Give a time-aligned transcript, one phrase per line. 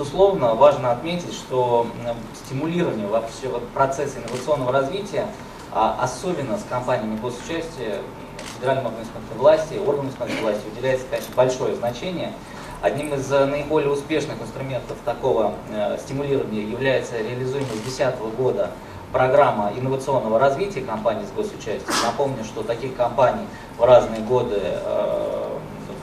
[0.00, 1.86] Безусловно, важно отметить, что
[2.46, 5.26] стимулирование вообще процесса инновационного развития,
[5.72, 7.98] а особенно с компаниями госучастия,
[8.56, 12.32] федеральным органам исполнительной власти, органам исполнительной власти уделяется, конечно, большое значение.
[12.80, 18.70] Одним из наиболее успешных инструментов такого э, стимулирования является реализуемая с 2010 года
[19.12, 21.92] программа инновационного развития компаний с госучастием.
[22.06, 23.46] Напомню, что таких компаний
[23.76, 25.39] в разные годы э,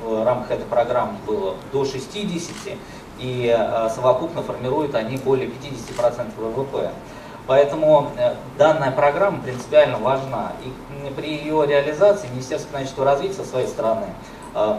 [0.07, 2.77] в рамках этой программы было до 60,
[3.19, 6.91] и э, совокупно формируют они более 50% ВВП.
[7.45, 10.53] Поэтому э, данная программа принципиально важна.
[10.63, 14.07] И при ее реализации Министерство экономического развития со своей стороны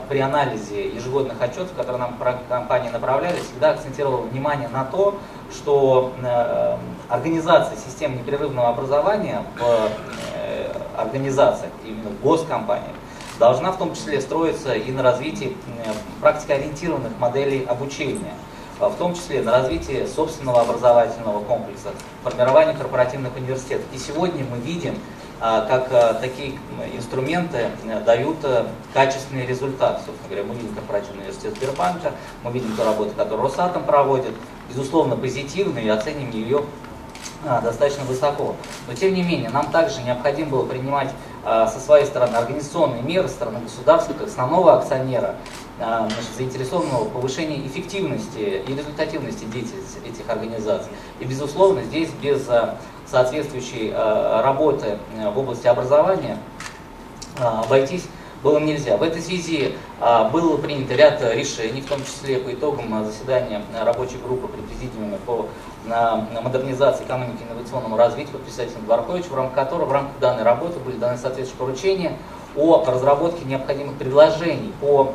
[0.08, 2.18] при анализе ежегодных отчетов, которые нам
[2.48, 5.16] компании направляли, всегда акцентировало внимание на то,
[5.52, 6.12] что
[7.08, 12.96] организация систем непрерывного образования в организациях, именно в госкомпаниях,
[13.38, 15.56] должна в том числе строиться и на развитии
[16.20, 18.34] практикоориентированных моделей обучения,
[18.80, 21.90] а в том числе на развитии собственного образовательного комплекса,
[22.22, 23.86] формирование корпоративных университетов.
[23.92, 24.94] И сегодня мы видим,
[25.40, 26.58] а, как а, такие
[26.94, 27.70] инструменты
[28.04, 28.36] дают
[28.92, 30.02] качественный результат.
[30.04, 32.12] Собственно говоря, мы видим корпоративный университет Сбербанка,
[32.42, 34.32] мы видим ту работу, которую Росатом проводит,
[34.68, 36.64] безусловно, позитивно и оценим ее
[37.44, 38.56] достаточно высоко.
[38.88, 41.10] Но тем не менее, нам также необходимо было принимать
[41.44, 45.36] со своей стороны организационные меры, со стороны государства, как основного акционера,
[45.80, 50.90] а, значит, заинтересованного в повышении эффективности и результативности деятельности этих организаций.
[51.20, 54.98] И, безусловно, здесь без а, соответствующей работы
[55.32, 56.36] в области образования
[57.40, 58.04] обойтись
[58.42, 58.96] было нельзя.
[58.96, 64.18] В этой связи а, было принято ряд решений, в том числе по итогам заседания рабочей
[64.24, 65.46] группы при президиуме по
[66.42, 70.78] модернизации экономики и инновационному развитию под председателем Дворковича, в рамках которого в рамках данной работы
[70.80, 72.18] были даны соответствующие поручения
[72.56, 75.12] о разработке необходимых предложений по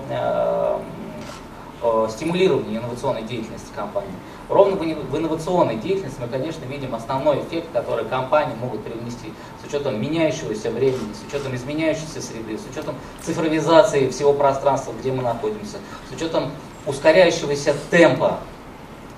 [1.84, 4.14] э, стимулированию инновационной деятельности компании.
[4.50, 10.02] Ровно в инновационной деятельности мы, конечно, видим основной эффект, который компании могут привнести с учетом
[10.02, 15.78] меняющегося времени, с учетом изменяющейся среды, с учетом цифровизации всего пространства, где мы находимся,
[16.10, 16.52] с учетом
[16.86, 18.40] ускоряющегося темпа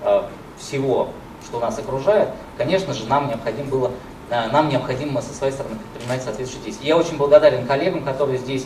[0.02, 0.24] э,
[0.58, 1.10] всего
[1.46, 3.92] что нас окружает, конечно же, нам необходимо было
[4.30, 6.90] э, нам необходимо со своей стороны предпринимать соответствующие действия.
[6.90, 8.66] Я очень благодарен коллегам, которые здесь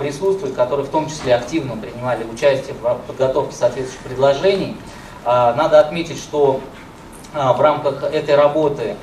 [0.00, 4.76] присутствуют, которые в том числе активно принимали участие в подготовке соответствующих предложений.
[5.24, 6.60] Э, надо отметить, что
[7.32, 8.94] в рамках этой работы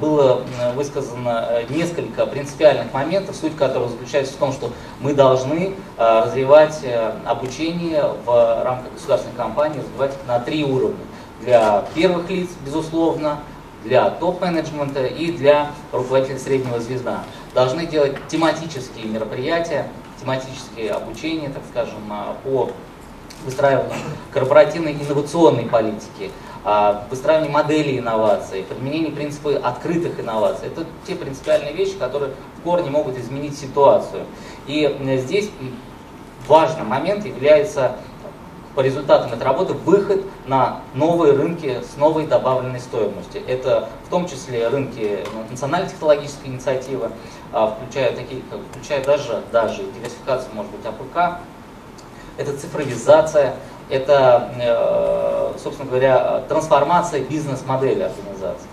[0.00, 0.42] было
[0.74, 6.80] высказано несколько принципиальных моментов, суть которых заключается в том, что мы должны развивать
[7.24, 11.04] обучение в рамках государственной кампании, развивать на три уровня
[11.42, 13.38] для первых лиц, безусловно,
[13.84, 17.24] для топ-менеджмента и для руководителей среднего звезда.
[17.54, 19.88] Должны делать тематические мероприятия,
[20.20, 22.70] тематические обучения, так скажем, а, по
[23.44, 23.92] выстраиванию
[24.32, 26.30] корпоративной инновационной политики,
[26.64, 30.68] а, выстраиванию модели инноваций, применению принципа открытых инноваций.
[30.68, 34.24] Это те принципиальные вещи, которые в корне могут изменить ситуацию.
[34.68, 35.50] И здесь
[36.46, 37.96] важным момент является
[38.74, 43.42] по результатам этой работы выход на новые рынки с новой добавленной стоимостью.
[43.46, 47.10] Это в том числе рынки ну, национальной технологической инициативы,
[47.52, 51.40] а, включая, такие, включая даже, даже диверсификацию, может быть, АПК,
[52.38, 53.54] это цифровизация,
[53.90, 58.68] это, э, собственно говоря, трансформация бизнес-модели организации.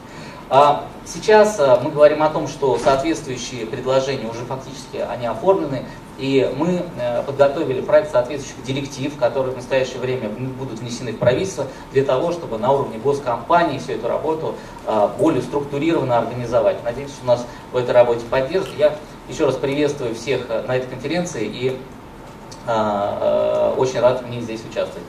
[0.50, 5.84] А сейчас э, мы говорим о том, что соответствующие предложения уже фактически они оформлены,
[6.20, 11.68] и мы э, подготовили проект соответствующих директив, которые в настоящее время будут внесены в правительство,
[11.94, 16.84] для того, чтобы на уровне госкомпании всю эту работу э, более структурированно организовать.
[16.84, 18.72] Надеюсь, что нас в этой работе поддержат.
[18.78, 18.96] Я
[19.30, 21.78] еще раз приветствую всех э, на этой конференции и
[22.68, 25.04] очень рад в ней здесь участвовать.